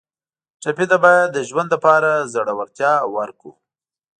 ټپي 0.61 0.85
ته 0.91 0.97
باید 1.03 1.27
د 1.31 1.37
ژوند 1.49 1.69
لپاره 1.75 2.09
زړورتیا 2.33 2.93
ورکړو. 3.15 3.51